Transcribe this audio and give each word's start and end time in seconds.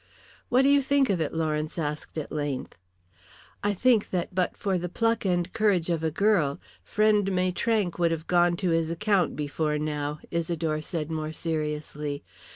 "What 0.49 0.63
do 0.63 0.69
you 0.69 0.81
think 0.81 1.11
of 1.11 1.21
it?" 1.21 1.31
Lawrence 1.31 1.77
asked 1.77 2.17
at 2.17 2.31
length. 2.31 2.75
"I 3.63 3.75
think 3.75 4.09
that 4.09 4.33
but 4.33 4.57
for 4.57 4.79
the 4.79 4.89
pluck 4.89 5.25
and 5.25 5.53
courage 5.53 5.91
of 5.91 6.03
a 6.03 6.09
girl 6.09 6.59
friend 6.83 7.31
Maitrank 7.31 7.99
would 7.99 8.09
have 8.09 8.25
gone 8.25 8.55
to 8.65 8.71
his 8.71 8.89
account 8.89 9.35
before 9.35 9.77
now," 9.77 10.17
Isidore 10.31 10.81
said 10.81 11.11
more 11.11 11.31
seriously. 11.31 12.23